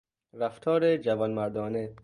رفتار 0.33 0.97
جوانمردانه 0.97 1.93